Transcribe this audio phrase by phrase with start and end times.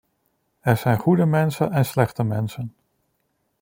[0.59, 2.75] Er zijn goede mensen en slechte mensen.